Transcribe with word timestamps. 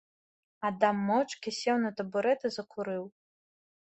Адам 0.69 1.03
моўчкі 1.09 1.53
сеў 1.57 1.77
на 1.83 1.91
табурэт 1.99 2.47
і 2.49 2.51
закурыў. 2.57 3.03